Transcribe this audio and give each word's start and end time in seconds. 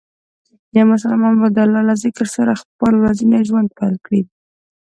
یو 0.77 0.85
مسلمان 0.93 1.33
باید 1.39 1.53
د 1.55 1.59
الله 1.65 1.81
له 1.89 1.95
ذکر 2.03 2.27
سره 2.35 2.59
خپل 2.61 2.93
ورځنی 3.03 3.41
ژوند 3.47 3.69
پیل 3.77 3.95
کړي. 4.05 4.21